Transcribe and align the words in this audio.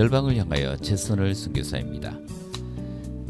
열방을 0.00 0.34
향하여 0.38 0.78
최선을 0.78 1.34
선교사입니다. 1.34 2.18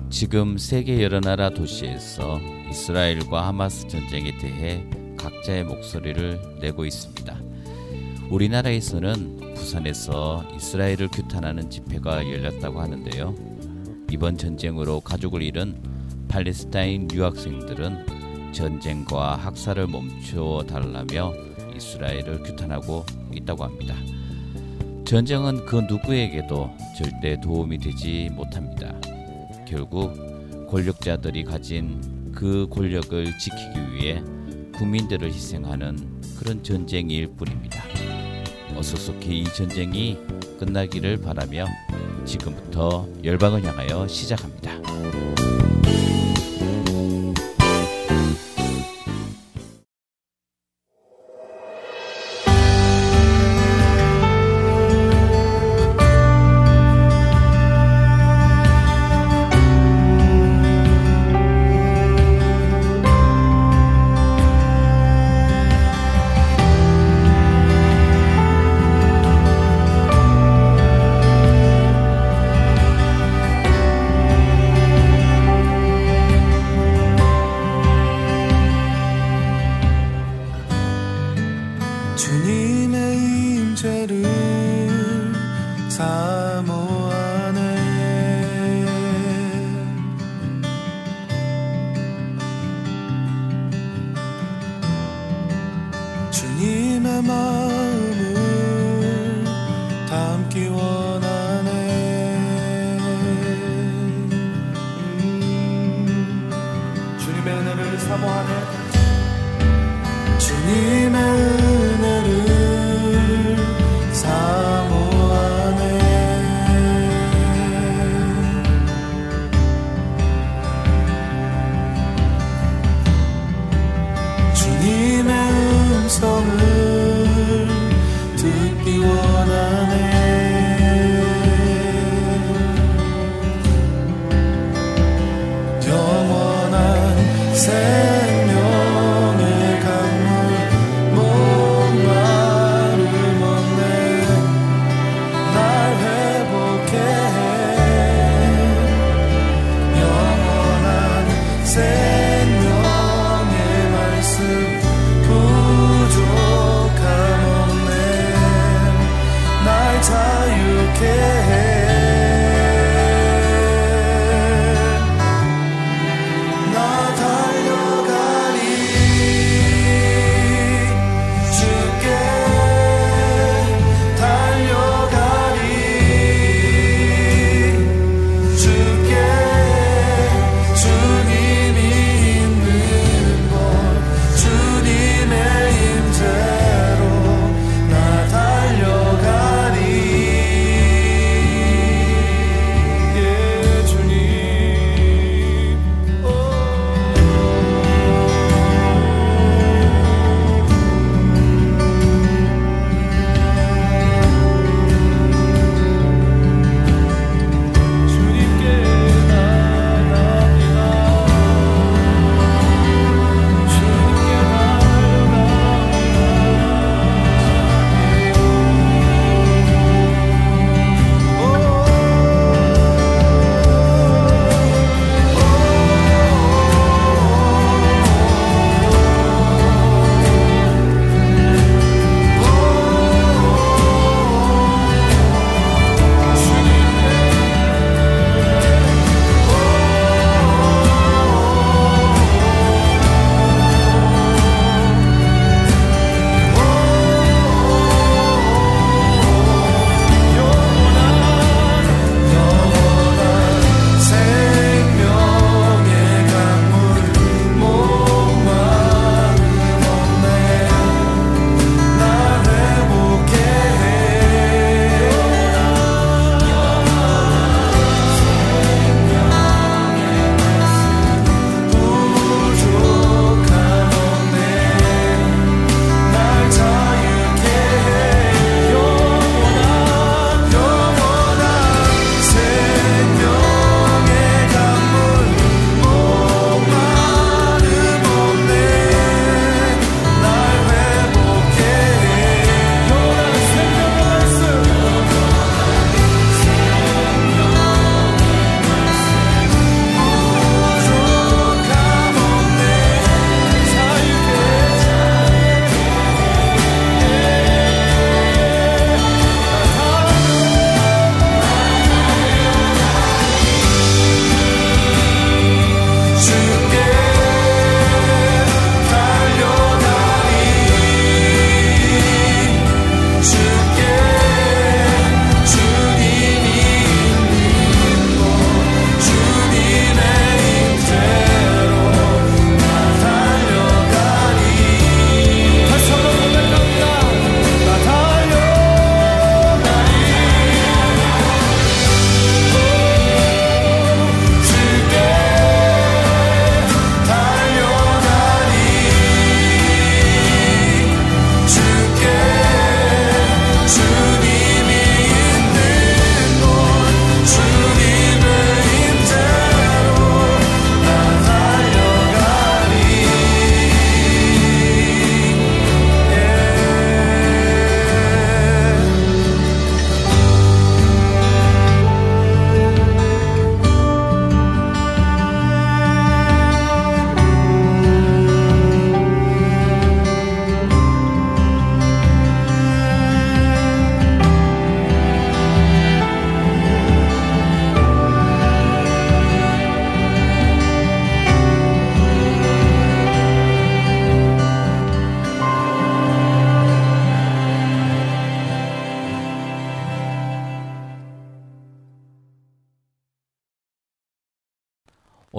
지금 0.09 0.57
세계 0.57 1.03
여러 1.03 1.19
나라 1.19 1.51
도시에서 1.51 2.41
이스라엘과 2.71 3.49
하마스 3.49 3.89
전쟁에 3.89 4.39
대해 4.39 4.89
각자의 5.19 5.65
목소리를 5.65 6.41
내고 6.61 6.85
있습니다. 6.85 7.37
우리나라에서는 8.31 9.55
부산에서 9.57 10.45
이스라엘을 10.55 11.09
규탄하는 11.09 11.71
집회가 11.71 12.25
열렸다고 12.25 12.81
하는데요. 12.81 13.35
이번 14.13 14.39
전쟁으로 14.39 15.01
가족을 15.01 15.43
잃은 15.43 15.77
팔레스타인 16.29 17.09
유학생들은 17.13 18.53
전쟁과 18.53 19.35
학살을 19.35 19.89
멈추어 19.89 20.63
달라며 20.63 21.35
이스라엘을 21.75 22.45
규탄하고 22.45 23.05
있다고 23.35 23.65
합니다. 23.65 23.97
전쟁은 25.11 25.67
그 25.67 25.75
누구에게도 25.75 26.71
절대 26.97 27.37
도움이 27.41 27.79
되지 27.79 28.29
못합니다. 28.31 28.95
결국 29.67 30.15
권력자들이 30.69 31.43
가진 31.43 32.31
그 32.33 32.69
권력을 32.71 33.37
지키기 33.37 33.93
위해 33.93 34.23
국민들을 34.73 35.27
희생하는 35.33 36.21
그런 36.39 36.63
전쟁일 36.63 37.27
뿐입니다. 37.27 37.83
어서 38.77 38.97
속히 38.97 39.41
이 39.41 39.45
전쟁이 39.47 40.17
끝나기를 40.61 41.21
바라며 41.21 41.67
지금부터 42.25 43.09
열방을 43.25 43.65
향하여 43.65 44.07
시작합니다. 44.07 44.79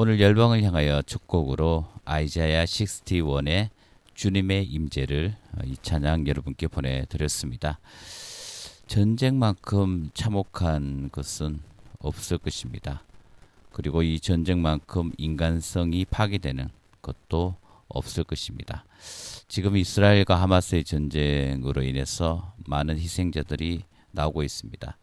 오늘 0.03 0.19
열방을 0.19 0.63
향하여 0.63 1.03
첫 1.03 1.27
곡으로 1.27 1.85
아이자야 2.05 2.65
61의 2.65 3.69
주님의 4.15 4.65
임재를 4.65 5.35
어, 5.53 5.59
이 5.63 5.75
찬양 5.79 6.25
여러분께 6.25 6.69
보내드렸습니다. 6.69 7.79
전쟁만큼 8.87 10.09
참혹한 10.15 11.11
것은 11.11 11.59
없을 11.99 12.39
것입니다. 12.39 13.03
그리고 13.71 14.01
이 14.01 14.19
전쟁만큼 14.19 15.11
인간성이 15.19 16.05
파괴되는 16.05 16.69
것도 17.03 17.57
없을 17.87 18.23
것입니다. 18.23 18.85
지금 19.47 19.77
이스라엘과 19.77 20.35
하마스의 20.41 20.83
전쟁으로 20.83 21.83
인해서 21.83 22.55
많은 22.65 22.97
희생자들이 22.97 23.83
나오고 24.09 24.41
있습니다. 24.41 24.97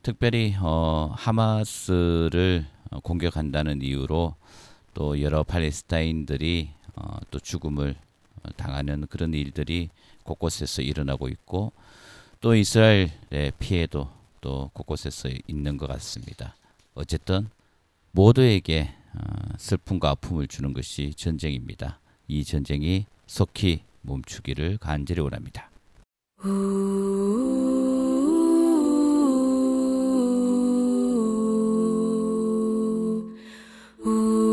특별히 0.00 0.56
어, 0.58 1.12
하마스를 1.14 2.72
공격한다는 3.02 3.82
이유로 3.82 4.34
또 4.94 5.20
여러 5.20 5.42
팔레스타인들이 5.42 6.70
어, 6.96 7.18
또 7.30 7.40
죽음을 7.40 7.96
당하는 8.56 9.06
그런 9.08 9.34
일들이 9.34 9.90
곳곳에서 10.22 10.82
일어나고 10.82 11.28
있고 11.28 11.72
또 12.40 12.54
이스라엘의 12.54 13.52
피해도 13.58 14.08
또 14.40 14.70
곳곳에서 14.74 15.30
있는 15.46 15.76
것 15.76 15.86
같습니다. 15.86 16.54
어쨌든 16.94 17.48
모두에게 18.12 18.94
어, 19.14 19.18
슬픔과 19.58 20.10
아픔을 20.10 20.46
주는 20.46 20.72
것이 20.72 21.14
전쟁입니다. 21.14 21.98
이 22.28 22.44
전쟁이 22.44 23.06
속히 23.26 23.82
멈추기를 24.02 24.78
간절히 24.78 25.20
원합니다. 25.20 25.70
Ooh. 34.06 34.43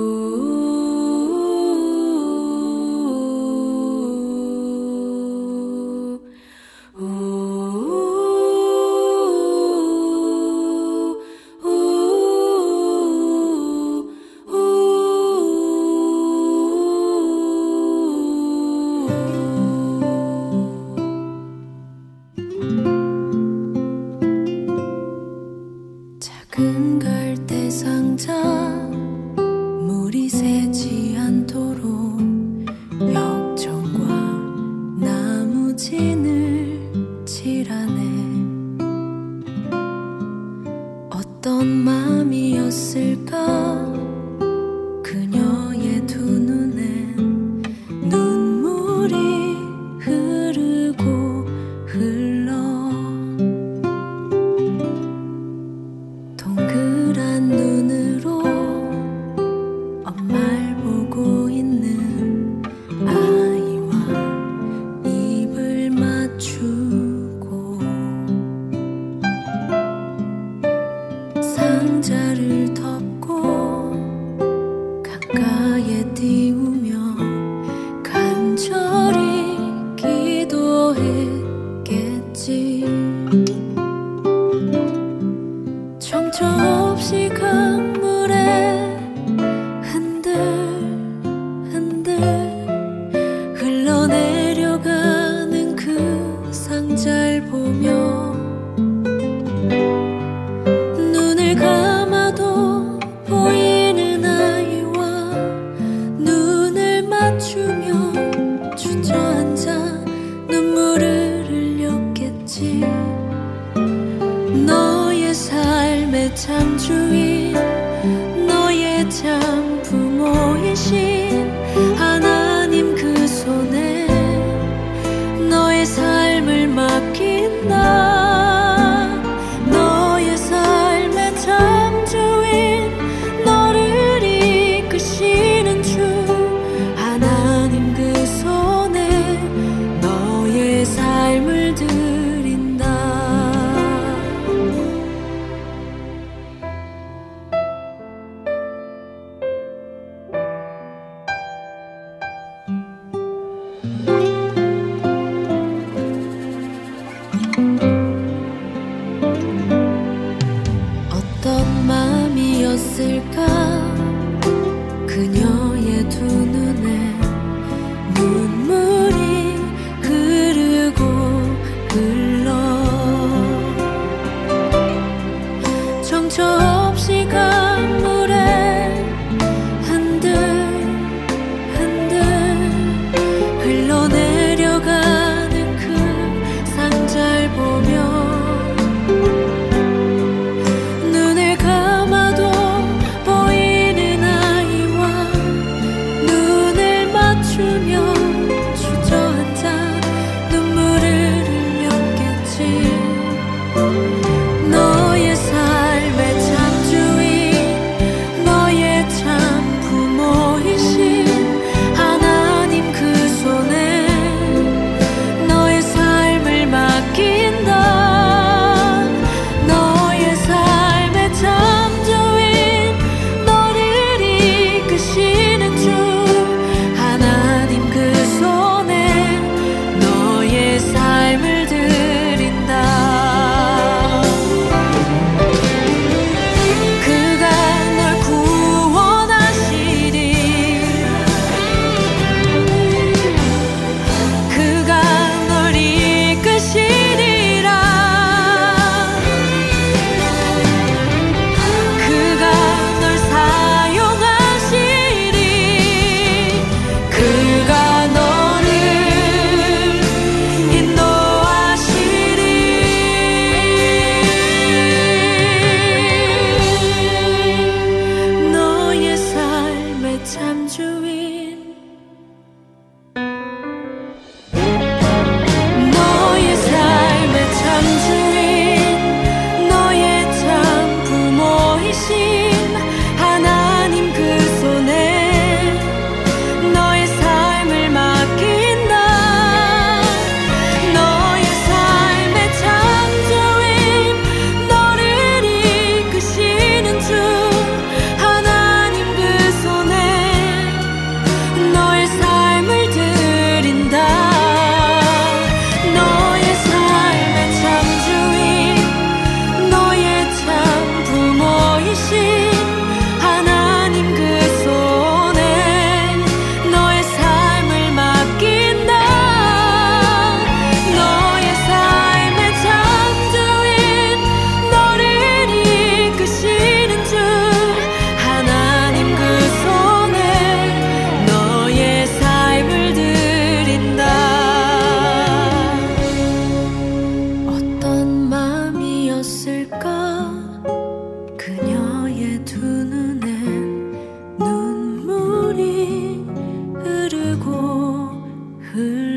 흘 348.73 349.10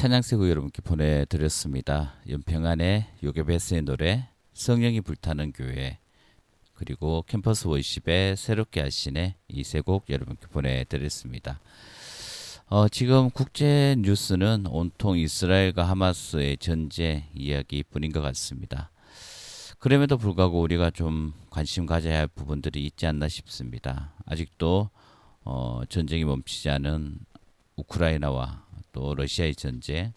찬양세고 0.00 0.48
여러분께 0.48 0.80
보내드렸습니다. 0.80 2.14
연평안의 2.26 3.06
요괴베스의 3.22 3.82
노래 3.82 4.28
성령이 4.54 5.02
불타는 5.02 5.52
교회 5.52 5.98
그리고 6.72 7.22
캠퍼스 7.28 7.68
워십의 7.68 8.38
새롭게 8.38 8.80
하신의 8.80 9.34
이 9.48 9.60
세 9.60 9.82
곡 9.82 10.08
여러분께 10.08 10.46
보내드렸습니다. 10.46 11.60
어, 12.68 12.88
지금 12.88 13.28
국제 13.28 13.94
뉴스는 13.98 14.68
온통 14.68 15.18
이스라엘과 15.18 15.84
하마스의 15.90 16.56
전제 16.56 17.24
이야기뿐인 17.34 18.10
것 18.10 18.22
같습니다. 18.22 18.90
그럼에도 19.78 20.16
불구하고 20.16 20.62
우리가 20.62 20.88
좀 20.88 21.34
관심 21.50 21.84
가져야 21.84 22.20
할 22.20 22.26
부분들이 22.26 22.86
있지 22.86 23.06
않나 23.06 23.28
싶습니다. 23.28 24.14
아직도 24.24 24.88
어, 25.44 25.82
전쟁이 25.90 26.24
멈추지 26.24 26.70
않은 26.70 27.18
우크라이나와 27.76 28.69
또 28.92 29.14
러시아의 29.14 29.54
전쟁 29.54 30.12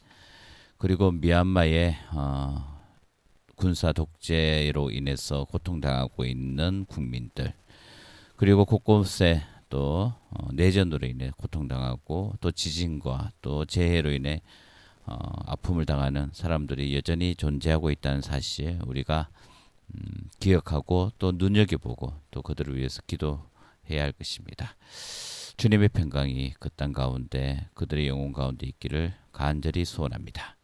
그리고 0.78 1.12
미얀마의 1.12 1.96
어, 2.14 2.82
군사 3.56 3.94
독재로 3.94 4.92
인해서 4.92 5.46
고통당하고 5.46 6.26
있는 6.26 6.86
국민들 6.86 7.54
그리고 8.36 8.66
곳곳에 8.66 9.44
또 9.70 10.14
어, 10.30 10.48
내전으로 10.54 11.08
인해 11.08 11.32
고통당하고 11.38 12.34
또 12.42 12.52
지진과 12.52 13.32
또 13.42 13.66
재해로 13.66 14.12
인해 14.12 14.42
어, 15.06 15.16
아픔을 15.46 15.86
당하는 15.86 16.30
사람들이 16.34 16.96
여전히 16.96 17.36
존재하고 17.36 17.92
있다는 17.92 18.22
사실 18.22 18.80
우리가 18.86 19.30
음, 19.96 20.30
기억하고 20.40 21.12
또 21.20 21.32
눈여겨보고 21.34 22.14
또 22.32 22.42
그들을 22.42 22.76
위해서 22.78 23.02
기도해야 23.06 24.04
할 24.04 24.12
것입니다. 24.12 24.76
주님의 25.58 25.90
평강이 25.90 26.54
그 26.60 26.70
땅 26.70 26.92
가운데 26.94 27.70
그들의 27.76 28.08
영혼 28.08 28.34
가운데 28.34 28.66
있기를 28.68 29.14
간절히 29.32 29.86
소원합니다. 29.86 30.58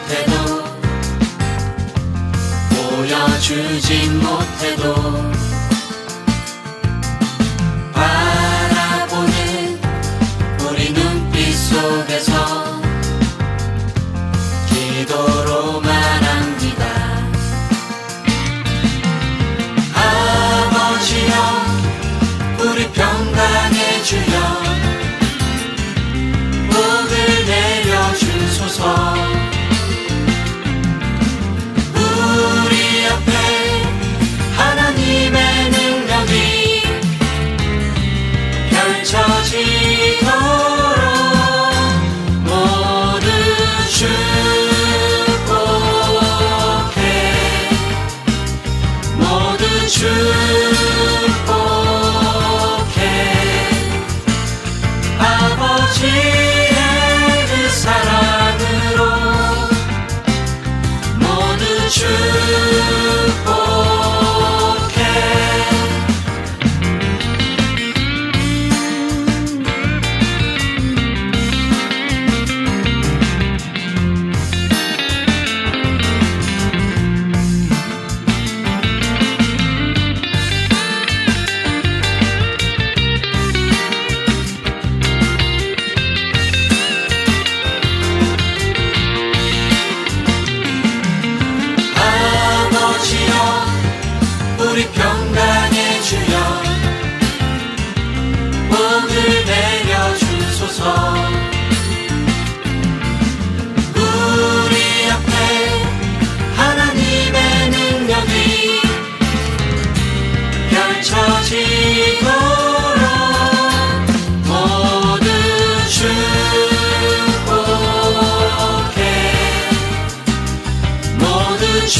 못해도 0.00 0.64
보여주진 2.70 4.18
못해도 4.18 4.94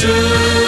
펼 0.01 0.60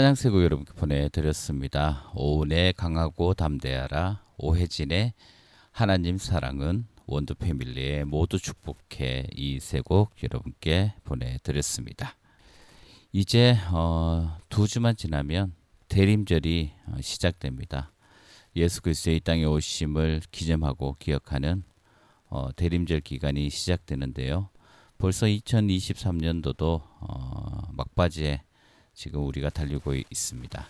찬양세고 0.00 0.42
여러분께 0.42 0.72
보내드렸습니다. 0.72 2.10
오은의 2.14 2.72
강하고 2.72 3.34
담대하라 3.34 4.22
오혜진의 4.38 5.12
하나님 5.72 6.16
사랑은 6.16 6.86
원두 7.06 7.34
패밀리의 7.34 8.06
모두 8.06 8.38
축복해 8.38 9.26
이 9.36 9.56
세 9.58 9.82
곡 9.82 10.14
여러분께 10.22 10.94
보내드렸습니다. 11.04 12.16
이제 13.12 13.58
어, 13.72 14.38
두 14.48 14.66
주만 14.66 14.96
지나면 14.96 15.52
대림절이 15.88 16.72
어, 16.86 16.96
시작됩니다. 17.02 17.92
예수 18.56 18.80
그리스도의 18.80 19.18
이 19.18 19.20
땅에 19.20 19.44
오심을 19.44 20.22
기념하고 20.30 20.96
기억하는 20.98 21.62
어, 22.30 22.48
대림절 22.56 23.02
기간이 23.02 23.50
시작되는데요. 23.50 24.48
벌써 24.96 25.26
2023년도도 25.26 26.80
어, 27.00 27.68
막바지에 27.74 28.44
지금 29.00 29.24
우리가 29.26 29.48
달리고 29.48 29.94
있습니다. 29.94 30.66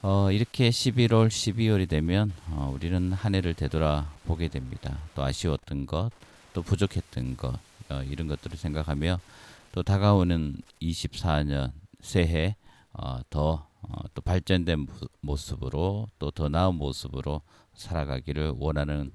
어, 0.00 0.32
이렇게 0.32 0.70
11월, 0.70 1.28
12월이 1.28 1.86
되면 1.86 2.32
어, 2.48 2.72
우리는 2.74 3.12
한 3.12 3.34
해를 3.34 3.52
되돌아 3.52 4.10
보게 4.24 4.48
됩니다. 4.48 4.96
또 5.14 5.22
아쉬웠던 5.22 5.84
것, 5.84 6.10
또 6.54 6.62
부족했던 6.62 7.36
것, 7.36 7.58
어, 7.90 8.02
이런 8.04 8.26
것들을 8.26 8.56
생각하며 8.56 9.20
또 9.72 9.82
다가오는 9.82 10.56
24년 10.80 11.72
새해 12.00 12.56
어, 12.94 13.20
더 13.28 13.66
어, 13.82 14.02
또 14.14 14.22
발전된 14.22 14.78
모- 14.86 14.86
모습으로 15.20 16.08
또 16.18 16.30
더 16.30 16.48
나은 16.48 16.76
모습으로 16.76 17.42
살아가기를 17.74 18.54
원하는 18.56 19.12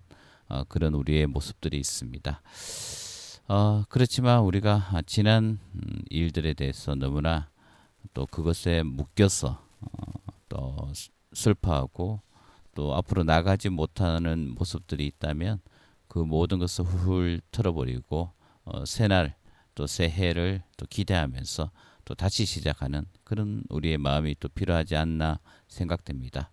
어, 0.47 0.63
그런 0.65 0.93
우리의 0.93 1.25
모습들이 1.25 1.79
있습니다. 1.79 2.39
어, 3.47 3.83
그렇지만 3.89 4.41
우리가 4.41 4.89
아, 4.91 5.01
지난 5.07 5.57
음, 5.73 6.01
일들에 6.11 6.53
대해서 6.53 6.93
너무나 6.93 7.47
또 8.13 8.25
그것에 8.25 8.83
묶여서 8.83 9.61
어, 9.81 9.87
또 10.49 10.91
슬- 10.93 11.11
슬퍼하고 11.33 12.21
또 12.75 12.95
앞으로 12.95 13.23
나가지 13.23 13.69
못하는 13.69 14.53
모습들이 14.55 15.05
있다면 15.07 15.59
그 16.07 16.19
모든 16.19 16.59
것을 16.59 16.85
훌훌 16.85 17.41
털어버리고 17.51 18.31
어, 18.65 18.85
새날 18.85 19.35
또 19.75 19.87
새해를 19.87 20.63
또 20.77 20.85
기대하면서 20.89 21.71
또 22.05 22.13
다시 22.15 22.45
시작하는 22.45 23.05
그런 23.23 23.63
우리의 23.69 23.97
마음이 23.97 24.35
또 24.39 24.47
필요하지 24.49 24.95
않나 24.95 25.39
생각됩니다. 25.67 26.51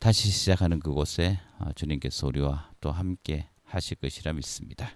다시 0.00 0.28
시작하는 0.30 0.78
그곳에 0.80 1.40
어, 1.58 1.72
주님께서 1.74 2.26
우리와 2.26 2.70
또 2.80 2.90
함께 2.92 3.48
하실 3.64 3.96
것이라 3.96 4.32
믿습니다. 4.34 4.90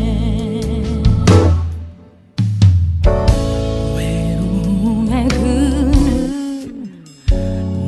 외로움의 3.96 5.28
그늘 5.28 6.90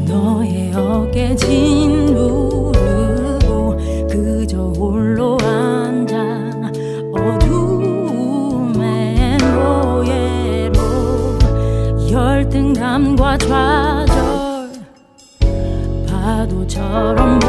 너의 0.07 0.73
어깨 0.75 1.35
진 1.35 1.78
좌절 13.37 14.71
파도처럼 16.09 17.48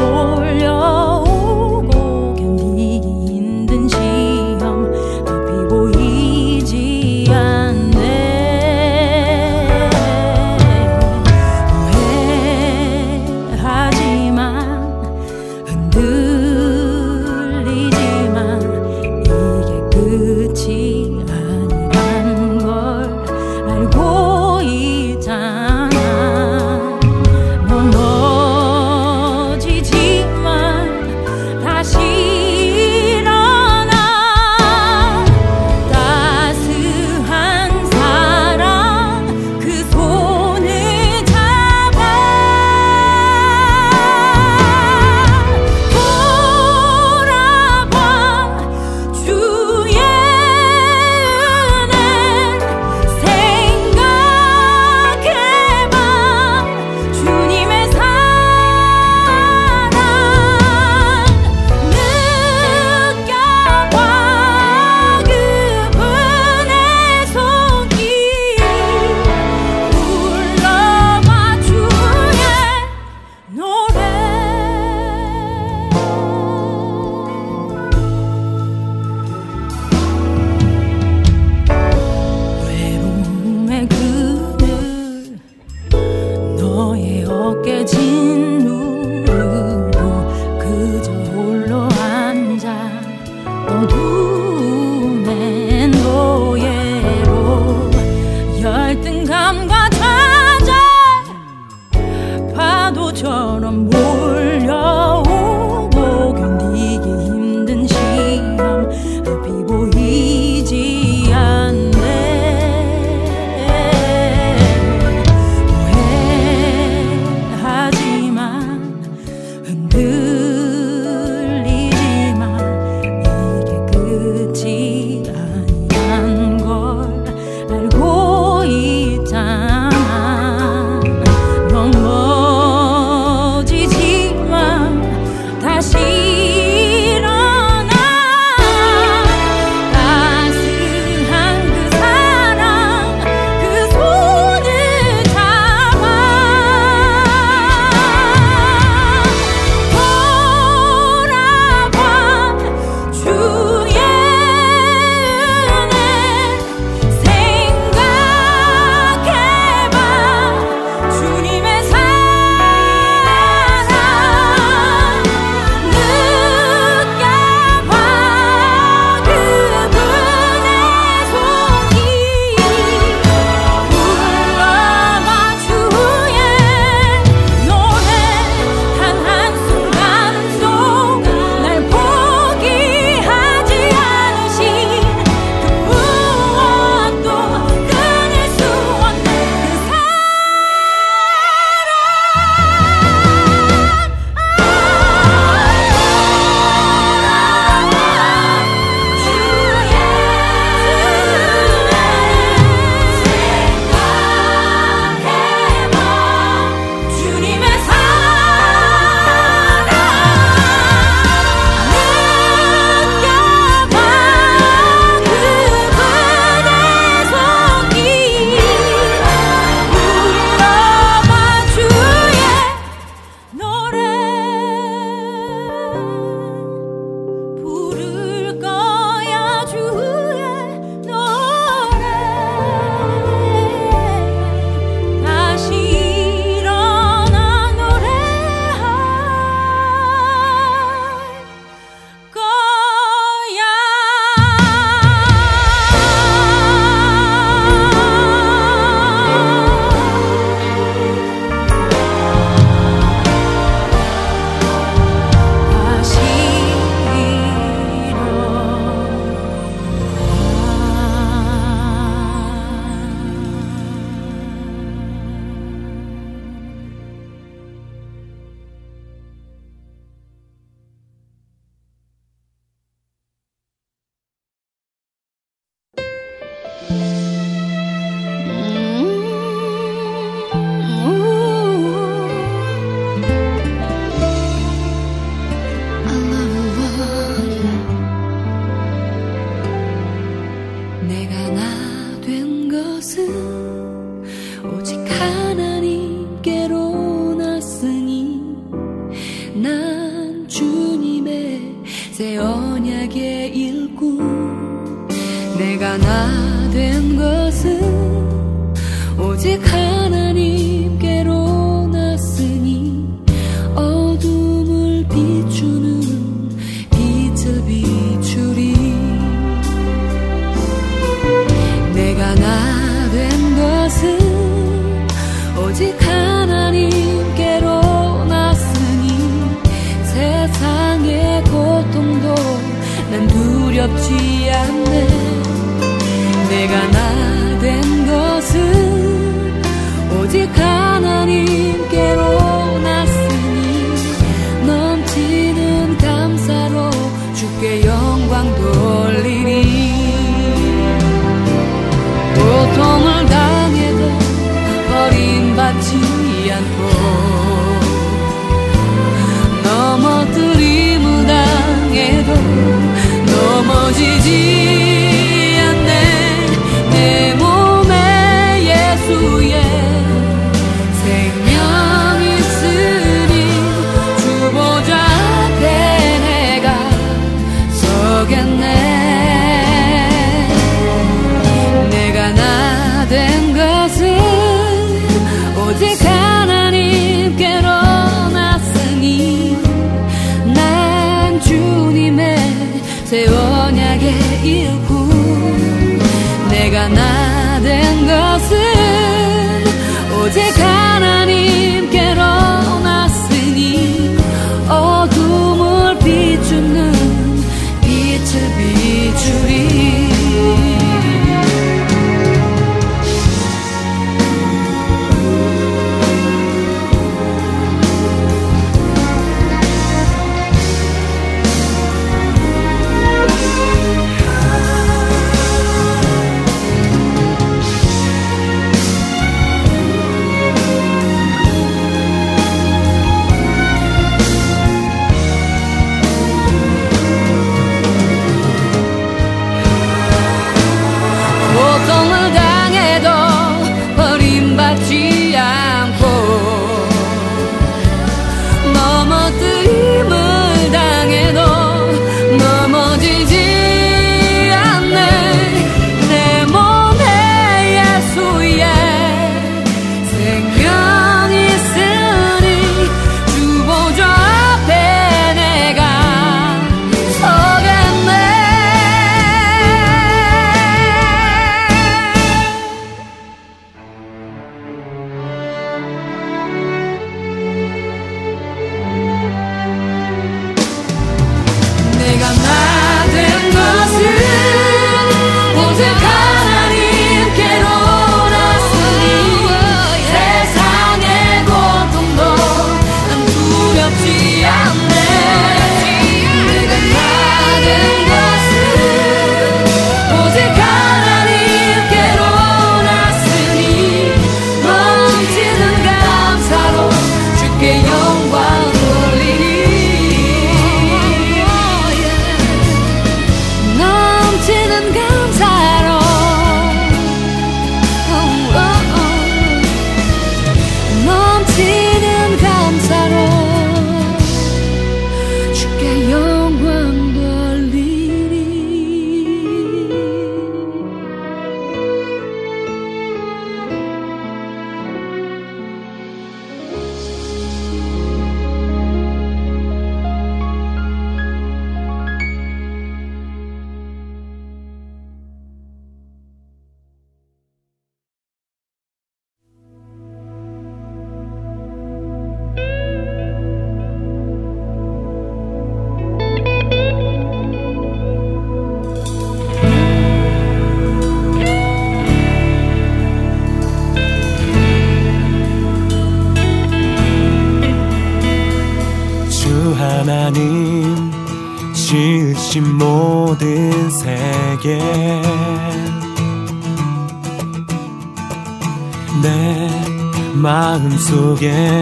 마 581.48 581.79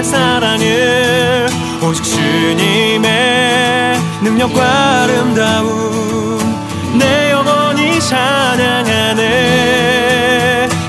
못할 0.00 0.04
사랑을 0.04 1.46
오직 1.82 2.02
주님의 2.02 3.98
능력과 4.22 5.02
아름다움 5.02 6.38
내 6.98 7.30
영혼이 7.32 8.00
찬양하네 8.00 9.28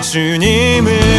주님을. 0.01 1.11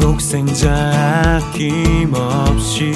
독생자 0.00 1.40
아낌없이 1.52 2.92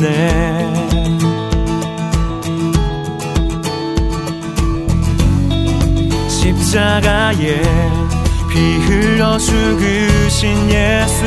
보내주셨네. 0.00 1.18
십자가에 6.28 7.62
피 8.50 8.78
흘려 8.86 9.38
죽으신 9.38 10.70
예수. 10.70 11.24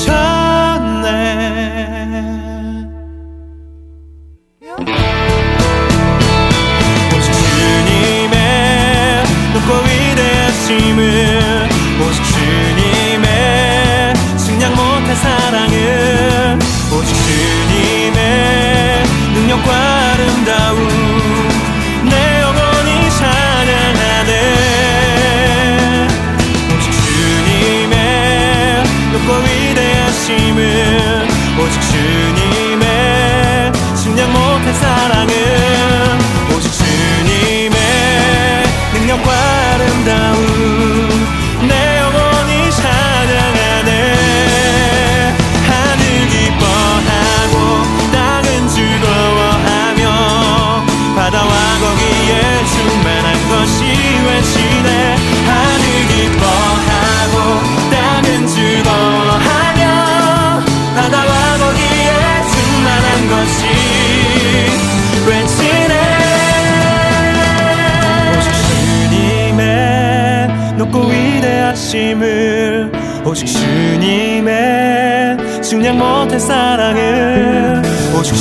증량 75.89 75.97
못할 75.97 76.39
사랑을. 76.39 77.81
오직 78.15 78.35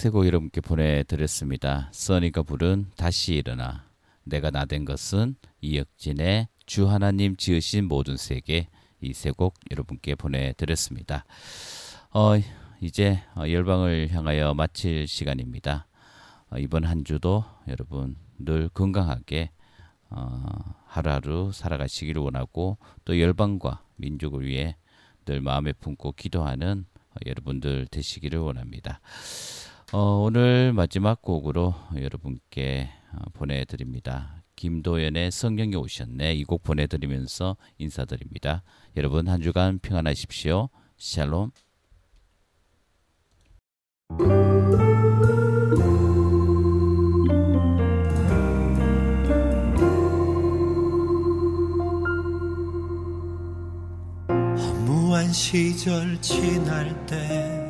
찬양세곡 0.00 0.26
여러분께 0.26 0.62
보내드렸습니다. 0.62 1.90
써니가 1.92 2.42
부른 2.42 2.86
다시 2.96 3.34
일어나 3.34 3.84
내가 4.24 4.50
나 4.50 4.64
된 4.64 4.86
것은 4.86 5.36
이혁진의 5.60 6.48
주 6.64 6.88
하나님 6.88 7.36
지으신 7.36 7.86
모든 7.86 8.16
세계 8.16 8.68
이 9.02 9.12
세곡 9.12 9.54
여러분께 9.70 10.14
보내드렸습니다. 10.14 11.26
어, 12.12 12.32
이제 12.80 13.22
어, 13.36 13.42
열방을 13.48 14.08
향하여 14.10 14.54
마칠 14.54 15.06
시간입니다. 15.06 15.86
어, 16.50 16.58
이번 16.58 16.84
한 16.84 17.04
주도 17.04 17.44
여러분 17.68 18.16
늘 18.38 18.70
건강하게 18.70 19.50
어, 20.08 20.46
하루하루 20.86 21.52
살아가시기를 21.52 22.22
원하고 22.22 22.78
또 23.04 23.20
열방과 23.20 23.82
민족을 23.96 24.46
위해 24.46 24.76
늘 25.26 25.42
마음에 25.42 25.74
품고 25.74 26.12
기도하는 26.12 26.86
어, 27.10 27.14
여러분들 27.26 27.86
되시기를 27.90 28.38
원합니다. 28.38 29.00
어, 29.92 30.22
오늘 30.22 30.72
마지막 30.72 31.20
곡으로 31.20 31.74
여러분께 31.96 32.88
어, 33.12 33.30
보내드립니다. 33.32 34.42
김도연의 34.56 35.30
성경에 35.30 35.74
오셨네 35.74 36.34
이 36.34 36.44
곡 36.44 36.62
보내드리면서 36.62 37.56
인사드립니다. 37.78 38.62
여러분 38.96 39.28
한 39.28 39.40
주간 39.40 39.78
평안하십시오. 39.80 40.68
샬롬. 40.98 41.50
허무한 54.58 55.32
시절 55.32 56.20
지날 56.20 57.06
때 57.06 57.69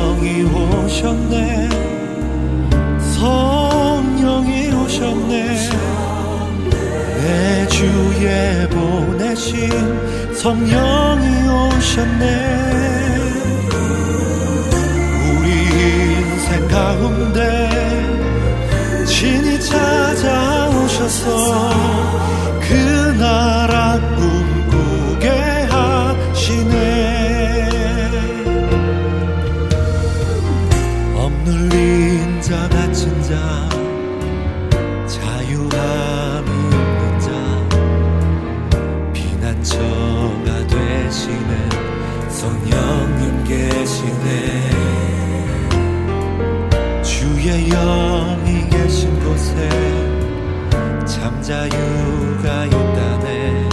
이 0.21 0.43
오셨네. 0.43 1.69
성령이 3.15 4.71
오셨네. 4.71 5.33
내 7.17 7.67
주에 7.67 8.67
보내신 8.69 9.69
성령이 10.35 11.25
오셨네. 11.47 12.23
우리 15.25 15.47
인생 15.49 16.67
가운데 16.67 17.39
친히 19.05 19.59
찾아오셔서 19.59 21.25
그나 22.59 23.50
자유가 51.41 52.65
있다네. 52.65 53.69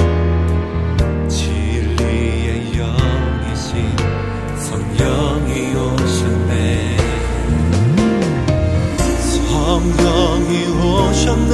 진리의 1.29 2.73
영이신 2.73 3.97
성령이 4.59 5.75
오셨네. 5.75 6.97
성령이 9.43 10.51
오셨네. 10.83 11.53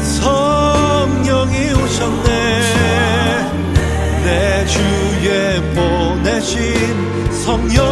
성령이 0.00 1.54
오셨네. 1.72 2.28
내 4.24 4.66
주에 4.66 5.60
보내신 5.74 7.32
성령. 7.32 7.85